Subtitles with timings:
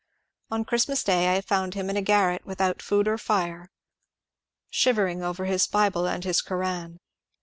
[0.49, 3.69] On Christmas day I found him in a garret without food or fire,
[4.71, 6.99] shivering over his "ION'S" CARTOON 393 Bible and his Koran.